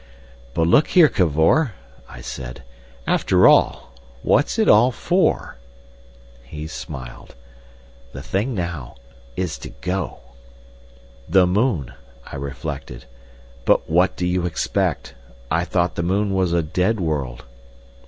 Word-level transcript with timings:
"But 0.55 0.65
look 0.65 0.87
here, 0.87 1.07
Cavor," 1.07 1.73
I 2.09 2.21
said. 2.21 2.63
"After 3.05 3.47
all! 3.47 3.93
What's 4.23 4.57
it 4.57 4.67
all 4.67 4.89
for?" 4.89 5.57
He 6.43 6.65
smiled. 6.65 7.35
"The 8.11 8.23
thing 8.23 8.55
now 8.55 8.95
is 9.35 9.59
to 9.59 9.69
go." 9.69 10.17
"The 11.29 11.45
moon," 11.45 11.93
I 12.25 12.35
reflected. 12.37 13.05
"But 13.63 13.87
what 13.87 14.15
do 14.15 14.25
you 14.25 14.47
expect? 14.47 15.13
I 15.51 15.65
thought 15.65 15.93
the 15.93 16.01
moon 16.01 16.33
was 16.33 16.51
a 16.51 16.63
dead 16.63 16.99
world." 16.99 17.45